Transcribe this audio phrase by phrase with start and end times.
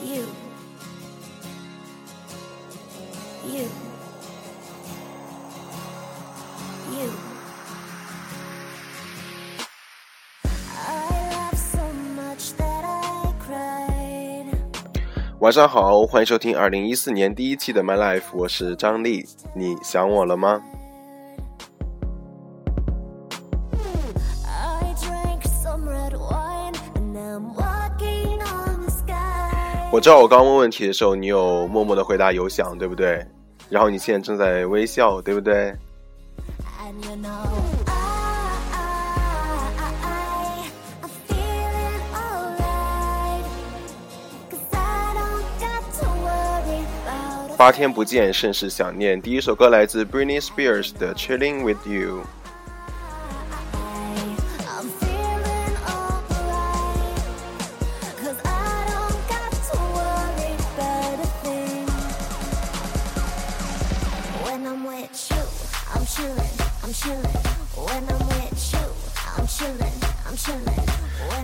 [0.00, 0.24] You.
[3.44, 3.66] You.
[6.92, 6.94] You.
[6.94, 7.10] you
[15.40, 19.26] 晚上好，欢迎收听二零一四年第一期的 My Life，我是张丽。
[19.54, 20.62] 你想我了吗？
[29.98, 33.26] 我知道我刚问问题的时候，你有默默的回答有想，对不对？
[33.68, 35.74] 然后你现在正在微笑，对不对
[47.56, 49.20] 八天不见，甚是想念。
[49.20, 52.18] 第一首歌来自 Britney Spears 的《Chilling with You》。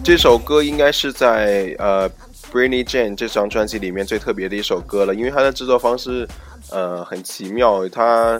[0.04, 2.08] 这首歌应该是在呃
[2.52, 6.28] Britney Jane 这张专辑里面最特别的一首歌了，因为它的制作方式
[6.70, 8.38] 呃很奇妙，它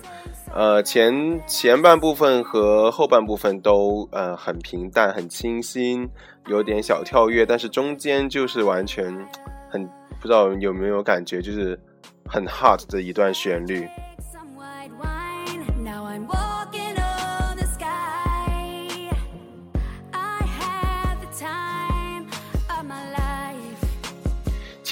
[0.55, 6.07] 呃前前半部分和后半部分都呃很平淡、很清新，
[6.49, 9.07] 有点小跳跃，但是中间就是完全
[9.71, 9.87] 很
[10.21, 11.81] 不知道有没有感觉，就是
[12.27, 13.89] 很 hot 的一段旋律。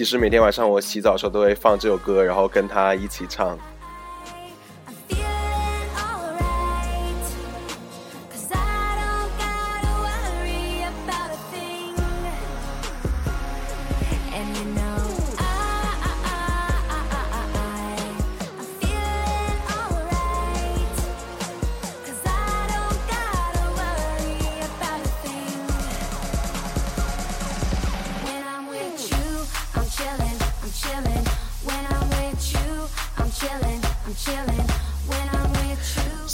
[0.02, 3.56] 其实每天晚上我洗澡的时候都会放这首歌，然后跟他一起唱。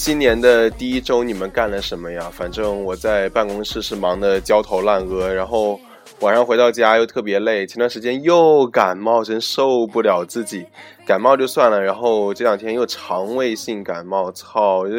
[0.08, 2.30] 今年的第一周你们干了什么呀？
[2.32, 5.78] 反正我在办公室是忙得焦头烂额，然后
[6.20, 7.66] 晚上回到家又特别累。
[7.66, 10.64] 前段时间又感冒，真受不了自己。
[11.06, 14.94] 感冒就算了，然后这两天又肠胃性感冒，操，就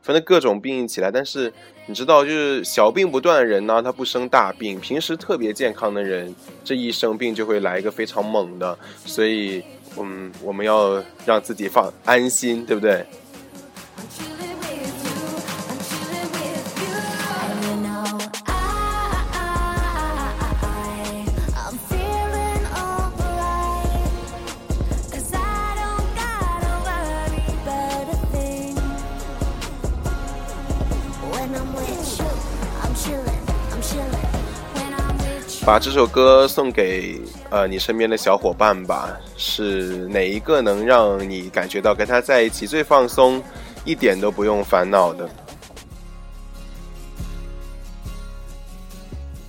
[0.00, 1.10] 反正各种病一起来。
[1.10, 1.52] 但是
[1.84, 4.80] 你知道，就是小病不断的人呢，他不生大病。
[4.80, 8.78] 平时特别健康的人，这一生病就会来一个非常猛的。
[9.04, 9.62] 所以，
[9.98, 13.04] 嗯，我们要让自己放安心，对不对？
[35.66, 37.18] 把这首歌送给
[37.50, 43.42] 呃你身边的小伙伴吧，是哪一个能让你感觉到跟他在一起最放松，
[43.82, 45.26] 一点都不用烦恼的？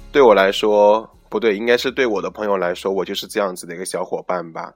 [0.09, 4.71] 对我来说，不对，应该是对我的朋友来说，我就是这样子的一个小伙伴吧。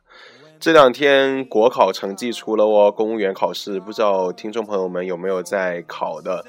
[0.59, 6.43] 这两天国考成绩出了哦，公务员考试，不知道听众朋友们有没有在考的？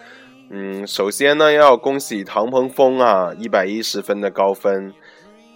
[0.53, 4.93] 嗯，首先呢，要恭喜唐鹏峰啊，一百一十分的高分。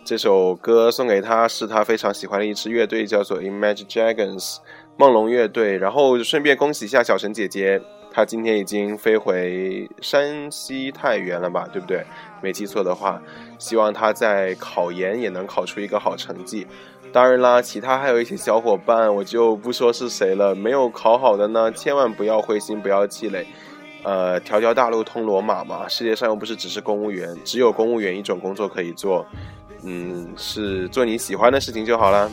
[0.05, 4.59] 这首歌送给他，是他非常喜欢的一支乐队，叫做 Imagine Dragons
[4.97, 5.77] 梦龙乐队。
[5.79, 7.83] 然后顺便恭喜一下小陈姐姐，
[8.13, 11.69] 她今天已经飞回山西太原了吧？
[11.73, 12.07] 对不对？
[12.41, 13.21] 没记错的话，
[13.59, 16.69] 希望她在考研也能考出一个好成绩。
[17.13, 20.55] 当然啦，其他还有一些小伙伴，我就不说是谁了。
[20.55, 23.45] 没有考好的呢，千万不要灰心，不要气馁。
[24.05, 29.27] 呃，条条大路通罗马嘛，世界上又不是只是公务员，只有公务员一种工作可以做。
[29.83, 32.31] 嗯，是做你喜欢的事情就好啦。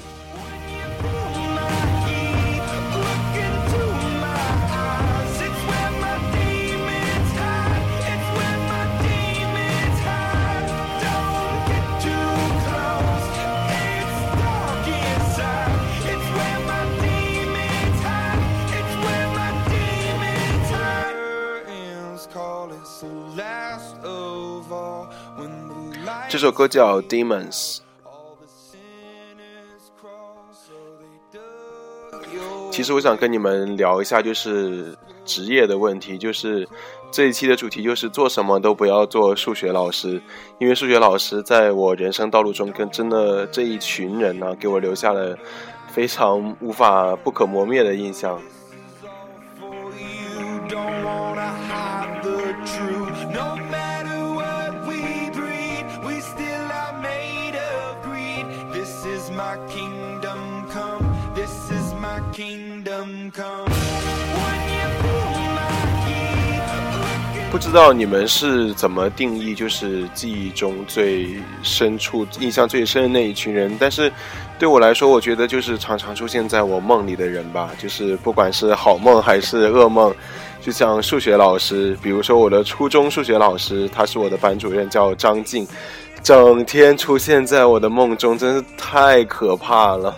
[26.29, 27.77] 这首歌叫《Demons》。
[32.71, 36.67] 其实我想跟你们聊一下，就是职业的问题，就是
[37.11, 40.21] 这一期的主题就是做什么都不要做数学老师，
[40.57, 45.37] 因为数学老师在我人生道路中跟真的这一群人呢，给我留下了
[45.89, 48.39] 非常无法不可磨灭的印象。
[67.51, 71.27] 不知道你们是怎么定义，就是记忆中最
[71.61, 73.75] 深处、印象最深的那一群人。
[73.77, 74.09] 但是
[74.57, 80.15] 对我来说，我觉得就是常常出现在我梦里的人吧，就是不管是好梦还是噩梦，
[80.61, 85.67] 就像数学老师，比如说我的初中数学老师，他是我的班主任，叫张静，
[86.23, 90.15] 整天出现在我的梦中，真是太可怕了。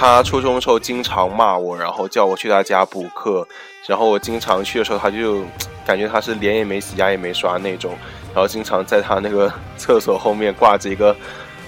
[0.00, 3.46] 他初中的时候经常骂我，然后叫我去他家补课，
[3.86, 5.44] 然后我经常去的时候，他就
[5.84, 7.92] 感觉他是脸也没洗、牙也没刷那种，
[8.32, 11.14] 然后经常在他那个厕所后面挂着一个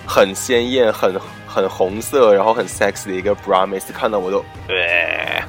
[0.07, 1.15] 很鲜艳、很
[1.47, 5.45] 很红色，然后很 sexy 的一个 bra，每次看到我都，呃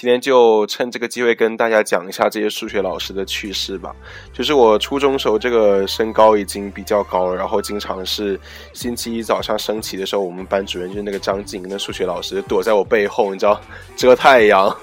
[0.00, 3.94] 今天就趁这个机会跟大家讲一下这些数学老师的趣事吧。
[4.32, 8.40] 就是我初中时候这个身高已经比较高了，然后经常是
[8.72, 13.60] 星期一早上升旗的时候，我们班主任就是那个张静，那数学老师躲在我背后，你知道
[13.94, 14.74] 遮太阳。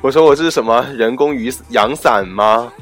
[0.00, 2.72] 我说我是什么人工雨阳伞吗？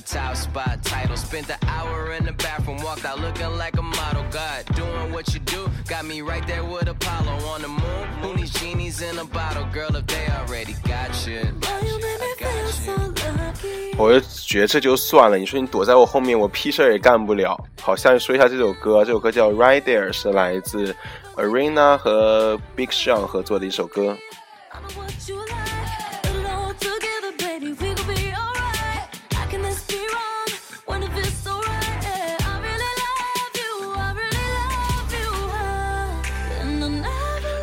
[0.00, 1.16] The top spot title.
[1.16, 4.24] Spent the hour in the bathroom, walked out looking like a model.
[4.30, 8.08] God, doing what you do, got me right there with Apollo on the moon.
[8.22, 11.40] Who needs genies in a bottle, girl, if they already got you?
[11.62, 12.94] I got you.
[13.98, 17.58] 我就觉得这就算了，你说你躲在我后面，我屁事儿也干不了。
[17.82, 20.96] 好，下面说一下这首歌，这首歌叫《Right There》，是来自
[21.36, 24.16] Arena 和 Big Sean 合作的一首歌。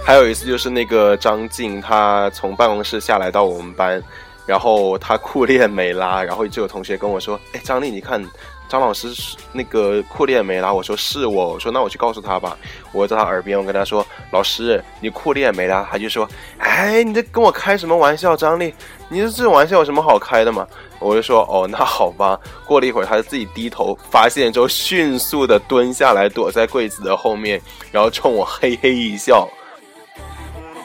[0.08, 4.02] 还有一次就是那个张静，她从办公室下来到我们班，
[4.46, 8.26] 然后她裤链没拉，然后就有同学跟我说：“哎，张丽，你看
[8.70, 9.10] 张老师
[9.52, 12.58] 那个裤链没拉。”我说：“是我。”我说：“那我去告诉他吧。”
[12.94, 16.26] 我在他耳边，我跟他说：“老师，你裤链没拉。”他就说
[16.58, 18.74] ：“哎，你这跟我开什么玩笑，张丽？
[19.10, 20.66] 你这这种玩笑有什么好开的嘛？”
[21.00, 27.62] 我就说：“哦，那好吧。”过了一会儿，他就自己低头发现之后，迅速的蹲下来，躲在柜子的后面，
[27.92, 29.46] 然后冲我嘿嘿一笑。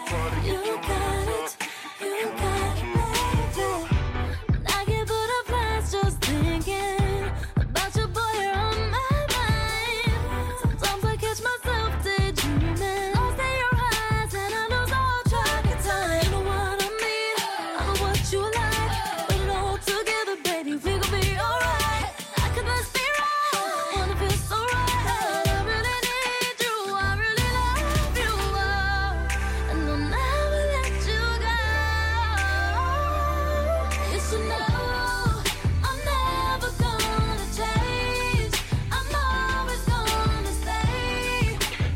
[0.07, 0.52] for the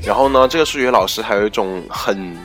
[0.07, 2.39] 然后呢，这个数学老师还有一种很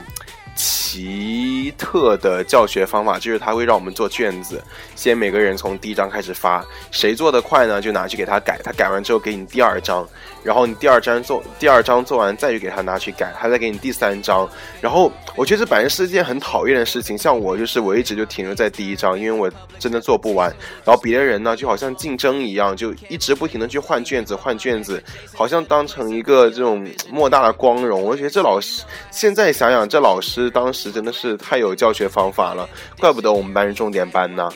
[0.56, 4.62] 奇特的教学方法，就是他会让我们做卷子，
[4.96, 10.06] 先每个人从第一张开始发，谁做的快呢，就拿去给他改，他改完之后给你第二张，
[10.44, 14.50] 然后你第二张做第二张做完再去给他拿去改，他再给你第三张。
[14.82, 20.54] 然后我觉得这本身是一件很讨厌的事情，像我就是我一直就停留在第一章，因为我真的做不完。
[20.86, 25.02] 然后别人呢就好像竞争一样，就一直不停的去换卷子换卷子，
[25.34, 28.02] 好像当成一个这种莫大的光荣。
[28.02, 32.70] 我觉得这老师现在想想，这老师当时真的是太有教学方法了，
[33.00, 34.50] 怪不得我们班是重点班呢。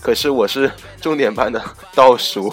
[0.00, 1.62] 可是我是重点班的
[1.94, 2.52] 倒数。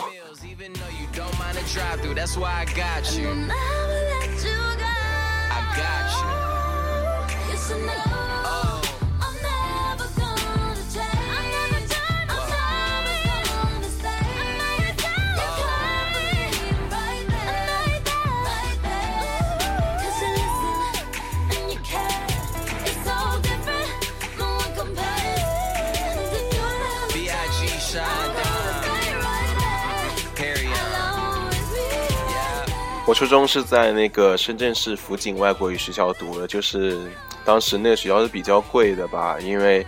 [33.08, 36.98] 我初中是在那个深圳市福景外国语学校读的，就是
[37.44, 39.86] 当时那个学校是比较贵的吧，因为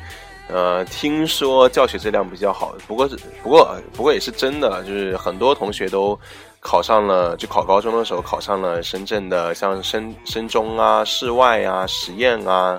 [0.50, 6.20] 呃听说教学质量比较好，不过是不过不过也是真的，就是很多同学都
[6.60, 12.78] 考上了，就考高中的时候考上了深圳的像深深中啊、室外啊、实验啊、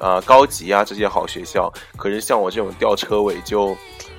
[0.00, 3.74] 啊、高级啊这些好学校，可是像我这种吊车尾就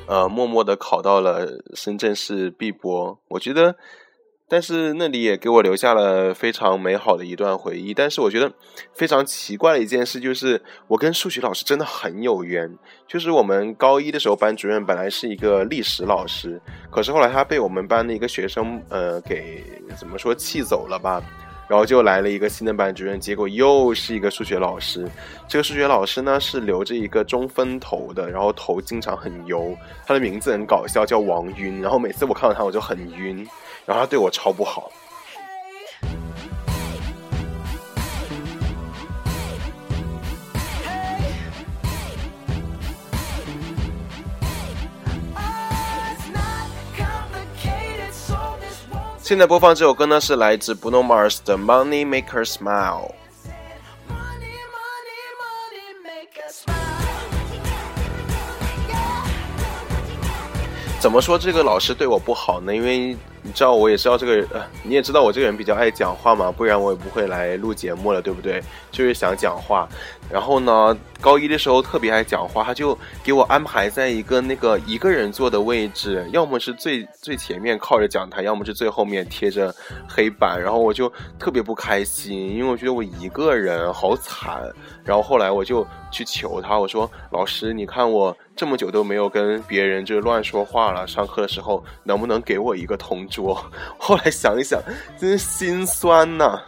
[0.10, 3.76] 呃默默的考到了深圳市碧波，我觉得。
[4.52, 7.94] 但是那里也给我留下了非常美好的一段回忆。
[7.94, 8.52] 但是我觉得
[8.96, 12.76] 非常奇怪的一件事就是，我跟数学老师真的很有缘。
[13.08, 19.64] 就是我们高一的时候，班主任本来是一个历史老师，可是后来他被我们班的一个学生呃给
[19.96, 21.22] 怎么说气走了吧。
[21.70, 25.08] 然后就来了一个新的班主任，结果又是一个数学老师。
[25.48, 29.78] 这个数学老师呢是留着一个中分头的，然后头经常很油。
[30.06, 31.80] 他的名字很搞笑，叫王晕。
[31.80, 33.48] 然后每次我看到他，我就很晕。
[33.86, 34.92] 然后他对我超不好。
[49.30, 53.12] 现在播放这首歌呢，是来自 Bruno Mars 的《Money Maker Smile》。
[61.00, 62.76] 怎么说这个老师对我不好呢？
[62.76, 68.62] 因为你知道，我也知道这个人，呃，你也知道我这个人比较爱讲话嘛，不然我也不会来录节目了，对不对？
[68.92, 69.88] 就是想讲话。
[70.30, 79.74] 然后呢，高一的时候特别爱讲话，他就给我安排在一个那个一个人坐的位置，要么是最最前面靠着讲台，要么是最后面贴着
[80.06, 80.62] 黑板。
[80.62, 84.62] 然后我就特别不开心，因为我觉得我一个人好惨。
[85.06, 93.56] 然后后来我就去求他，我说：“老师，你看我这么久都没有跟别人就乱说话了，上课的时候能不能给我一个同桌？”
[93.98, 94.82] 后来想一想，
[95.18, 96.62] 真心酸呐、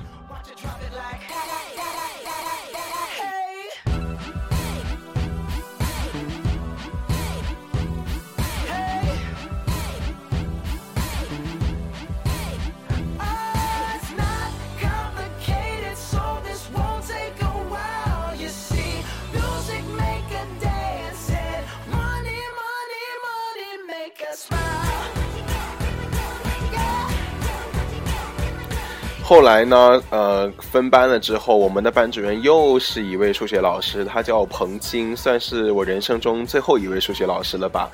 [29.32, 37.90] 后来呢，呃，分班了之后，我们的班主任又是一位数学老师，他叫彭青，算是我人生中最后一位数学老师了吧。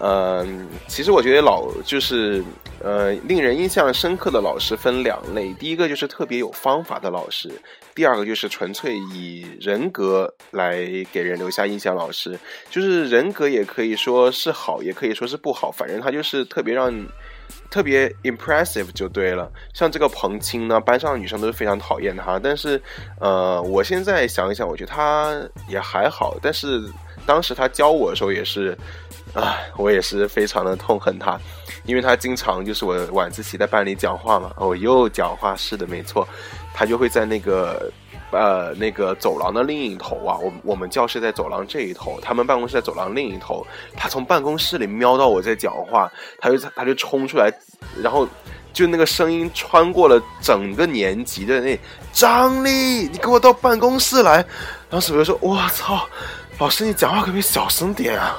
[0.00, 2.44] 嗯、其实我觉得老就是
[2.82, 7.50] 呃，令人印象深刻的老师分两类，第一个就是特别有方法的老师，
[7.94, 16.92] 第二个就是纯粹以人格来给人留下印象老师，就是人格也可以说是好，也可以说是不好，反正他就是特别让
[17.70, 19.50] 特别 impressive 就对了。
[19.74, 22.80] 像这个彭青呢，班上的女生都是非常讨厌他，但是
[23.20, 26.82] 呃，我现在想一想，我觉得他也还好，但是
[27.26, 28.76] 当时他教我的时候也是，
[29.34, 31.38] 唉，我也是非常的痛恨他，
[31.84, 36.26] 因为他经常就是我晚自习在班里讲话嘛，哦，又讲话，是的，没错，
[36.74, 37.90] 他就会在那个。
[38.30, 43.66] 呃，那个走廊的另一头啊，我我们教室在走廊这一头，他们办公室在走廊另一头。
[43.96, 47.50] 他从办公室里瞄到我在讲话，他就他就冲出来，
[48.02, 48.28] 然后
[48.72, 51.78] 就那个声音穿过了整个年级的那
[52.12, 54.44] 张力，你给我到办公室来。
[54.90, 56.06] 当时我就说：“我操，
[56.58, 58.38] 老师你讲话可不可以小声点啊？”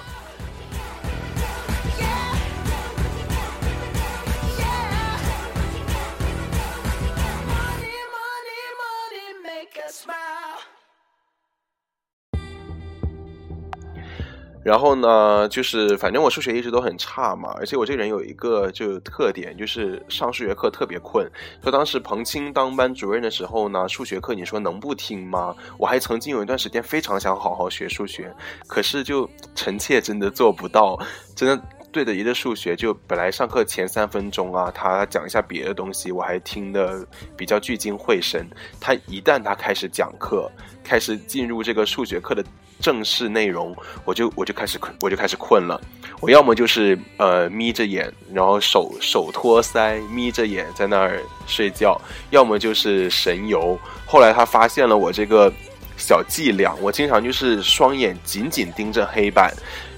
[14.69, 21.27] 然后呢，就是反正我数学一直都很差嘛，而且我这个人有一个就特点，就是上数学课特别困。
[21.63, 25.55] 说当时彭青当班主任的时候呢，数学课你说能不听吗？
[25.79, 28.31] 我还曾经有一段时间非常想好好学数学，
[28.67, 30.95] 可是就臣妾真的做不到，
[31.35, 31.59] 真的。
[31.91, 37.03] 对着一个数学，就本来上课前三分钟啊，他讲一下别的东西，我还听得
[37.35, 38.47] 比较聚精会神。
[38.79, 40.51] 他一旦他开始讲课，
[40.83, 42.45] 开始进入这个数学课的
[42.79, 45.79] 正式内容，我就我就开始困，我就开始困了。
[46.21, 53.77] 我要么就是呃眯着眼，然后手手托腮，眯着眼在那儿睡觉；要么就是神游。
[54.05, 55.51] 后来他发现了我这个
[55.97, 59.53] 小伎俩，我经常就是双眼紧紧盯着黑板，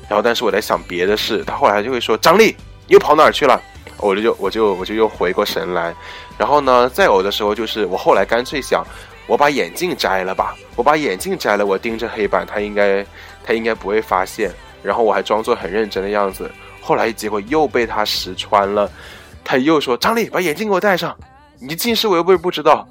[0.08, 1.44] 然后但是我在想别的事。
[1.44, 2.56] 他后来就会说：“张力，
[2.88, 3.60] 你又跑哪儿去了？”
[3.98, 5.94] 我就我就我就又回过神来。
[6.38, 8.84] 然后呢，再有的时候就是我后来干脆想，
[9.28, 13.06] 我把眼镜摘了吧，我把眼镜摘了，我盯着黑板，他应该
[13.44, 14.52] 他应该不会发现。
[14.84, 16.52] 然后我还装作很认真的样子，
[16.82, 18.90] 后来结果又被他识穿了，
[19.44, 21.16] 他又说：“张丽，把眼镜给我戴上，
[21.60, 22.88] 你近视我又不是不知道。”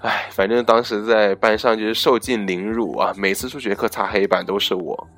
[0.00, 5.08] 哎，反正当时在班上就是受尽凌辱啊，每次数学课擦黑板都是我。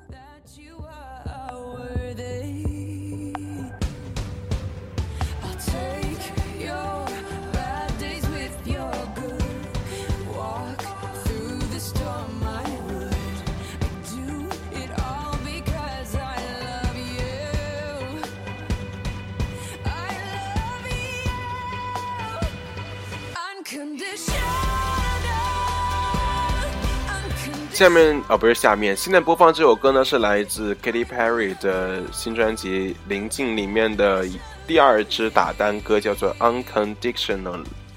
[27.77, 34.25] 下面啊、不是下面，现在播放这首歌呢是来自 Katy Perry 的新专辑《临近》里面的
[34.65, 37.43] 第二支打单歌，叫做《Unconditionally》。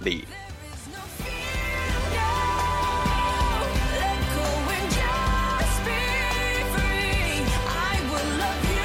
[0.06, 0.26] Let
[4.36, 5.96] go and just be
[6.76, 7.40] free.
[7.64, 8.84] I will love you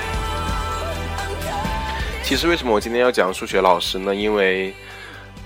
[1.20, 2.24] unconditionally.
[2.24, 4.16] 其实为什么我今天要讲数学老师呢？
[4.16, 4.74] 因为，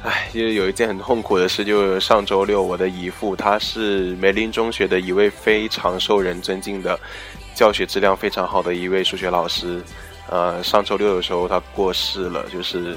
[0.02, 6.98] 唉，就是有一件很痛苦的事，就是上周六我的姨父，他是梅林中学的一位非常受人尊敬的、
[7.54, 9.84] 教学质量非常好的一位数学老师。
[10.30, 12.96] 呃，上周六的时候他过世了，就是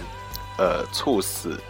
[0.59, 1.61] 呃猝死。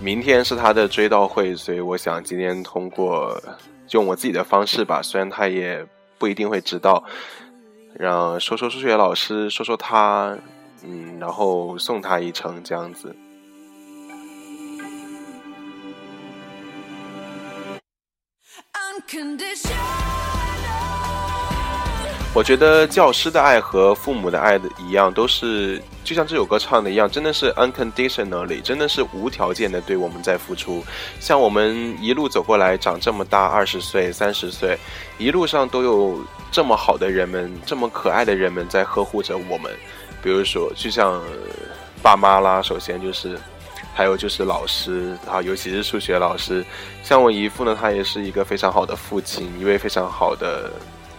[0.00, 3.42] 明天是他的追悼会，所以我想今天通过
[3.90, 5.84] 用我自己的方式吧，虽然他也
[6.16, 7.02] 不一定会知道，
[7.94, 10.38] 让说说数学老师，说说他，
[10.84, 13.12] 嗯，然后送他一程这样子。
[22.34, 30.84] 我觉得教师的爱和父母的爱的一样，都是就像这首歌唱的一样，真的是 unconditionally，真的是无条件的对我们在付出。
[31.18, 34.78] 像我们一路走过来，长这么大，二十岁、三十岁，
[35.16, 39.72] 一路上都有这么好的人们，这么可爱的人们在呵护着我们。
[40.22, 41.20] 比如说，就像
[42.02, 43.38] 爸妈啦，首先就是。
[43.98, 46.64] 还有就是老师啊，尤其是数学老师，
[47.02, 50.70] 像我姨父呢，他也是一个非常好的父亲，一位非常好的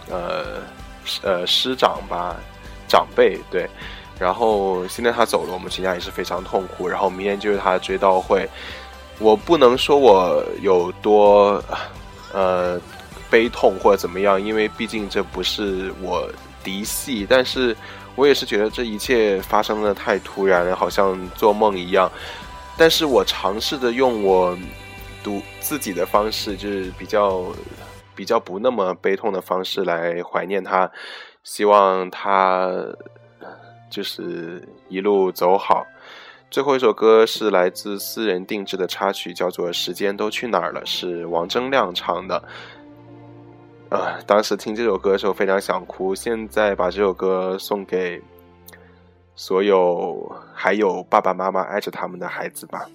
[0.08, 0.62] 呃
[1.22, 2.34] 呃师长吧，
[2.88, 3.68] 长辈对。
[4.18, 6.88] 然后现在他走了，我们全家也是非常痛苦。
[6.88, 8.48] 然后明天就是他的追悼会，
[9.18, 11.62] 我不能说我有多
[12.32, 12.80] 呃
[13.28, 16.26] 悲痛或者怎么样，因为毕竟这不是我
[16.64, 17.76] 嫡系，但是
[18.16, 22.10] 我也是觉得这一切发生的太突然，好像做梦一样。
[22.80, 24.56] 但是我尝试着用我
[25.22, 27.44] 读自己的方式，就是比较
[28.14, 30.90] 比较不那么悲痛的方式来怀念他，
[31.44, 32.70] 希望他
[33.90, 35.86] 就是一路走好。
[36.50, 42.42] 最后一首歌是来自私人定制的插曲，叫做《时间都去哪儿了》，是王铮亮唱的。
[43.90, 48.22] 呃，当时听这首歌的时候非常想哭，现在把这首歌送给
[49.40, 52.86] 所有还有爸爸妈妈爱着他们的孩子吧。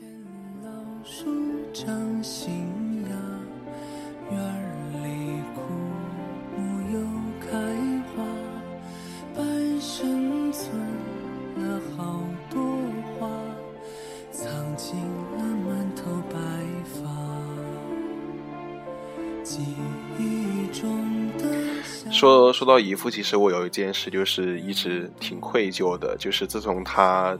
[22.26, 27.38] 说说到姨父，其实我有一件事就是一直挺愧疚的，就是自从他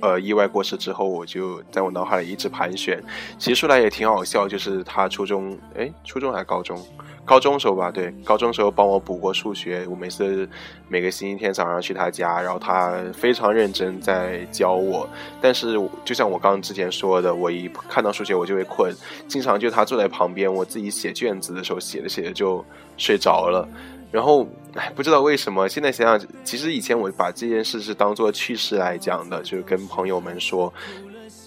[0.00, 3.02] 呃意外过世之后，我就在我脑海里一直盘旋。
[3.36, 6.80] 其实说来也挺好笑，就是他初中哎初中还是高中？
[7.24, 9.84] 高中时候吧，对，高中时候帮我补过数学。
[9.90, 10.48] 我每次
[10.88, 15.06] 每个星期天早上去他家，然后他非常认真在教我。
[15.40, 15.74] 但是
[16.04, 18.94] 就像我刚刚之前说的，我一看到数学我就会困，
[19.26, 22.64] 经常就他坐在旁边，我自己写卷子的时候写着写着就
[22.96, 23.68] 睡着了。
[24.10, 30.72] 然后，哎，不知道为什么，现在想想，其实以前我把这件事是当做趣事来讲的，就是跟朋友们说。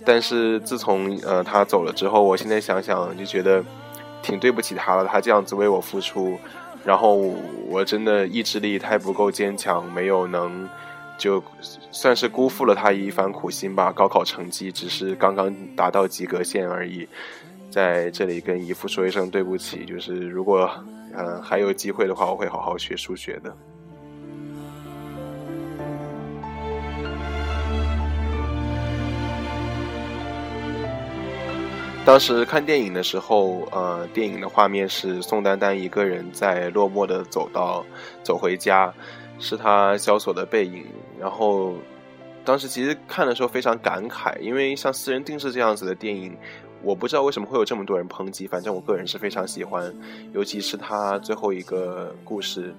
[0.03, 3.63] 但是自从呃他走了之后，我现在想想就觉得
[4.23, 6.37] 挺对不起他了，他这样子为我付出，
[6.83, 7.15] 然后
[7.67, 10.67] 我真的意志力太不够坚强，没有能
[11.19, 11.43] 就
[11.91, 13.91] 算是辜负了他一番苦心吧。
[13.91, 17.07] 高考成绩只是刚刚达到及格线而已，
[17.69, 20.67] 在这里跟姨父说一声对不起，就是如果
[21.15, 23.55] 呃还有机会的话，我会好好学数学的。
[32.03, 37.85] 当时看电影的时候，呃，电影的画面是宋丹丹一个人在落寞的走到
[38.23, 38.91] 走回家，
[39.37, 40.83] 是她萧索的背影。
[41.19, 41.75] 然后，
[42.43, 46.35] 当时其实看的时候非常感慨，因为像私人定制这样子的电影，
[46.83, 49.93] 我不知道为什么会有这么多人抨击，反正我个人是非常喜欢，
[50.33, 52.73] 尤其是他最后一个故事。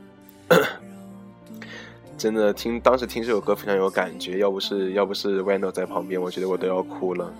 [2.19, 7.33] 真的听当时听这首歌非常有感觉，要不是要不是 w e n d o 在旁边，我觉得我都要哭了。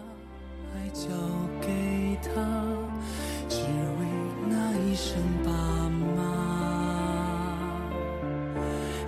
[0.75, 1.09] 爱交
[1.61, 2.31] 给他，
[3.49, 4.07] 只为
[4.49, 5.51] 那一声爸
[6.17, 6.21] 妈。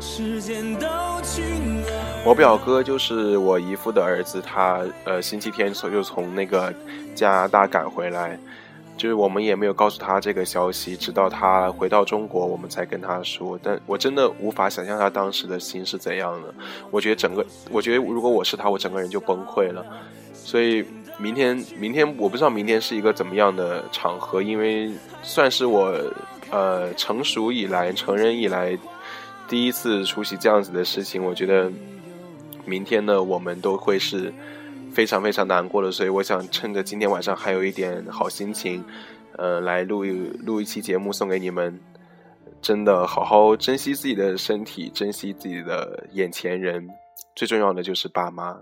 [0.00, 0.86] 时间都
[1.22, 1.93] 去哪？
[2.26, 6.72] 我表哥就是我姨夫的儿子，他呃星期天时候就从那个
[7.14, 8.38] 加拿大赶回来，
[8.96, 13.60] 就是我们也没有告诉他这个消息，直到他回到中国，我们才跟他说。
[13.62, 16.54] 但我真的无法想象他当时的心是怎样的。
[16.90, 19.84] 我觉得整个，我觉得如果我是他，我整个人就崩溃了。
[20.32, 20.82] 所以
[21.18, 24.90] 明天，明天我不知道明天是一个怎么样的场合，因为
[25.22, 25.94] 算是我
[26.50, 28.74] 呃成熟以来、成人以来
[29.46, 31.22] 第一次出席这样子的事情。
[31.22, 31.70] 我觉得
[32.66, 34.33] 明天呢，我们都会是
[34.92, 35.90] 非常非常难过的。
[35.90, 38.85] 所以我想趁着今天晚上还有一点好心情，
[39.37, 40.11] 呃，来录一
[40.44, 41.81] 录一期节目送给你们。
[42.62, 46.88] 真的好好珍惜自己的身体，珍惜自己的眼前人，
[47.37, 48.59] 最重要的就是爸妈。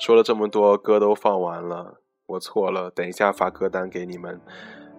[0.00, 4.40] 说了这么多，歌都放完了，我错了，等一下发歌单给你们。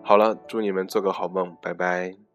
[0.04, 2.29] 好了，祝你们做个好梦，拜拜。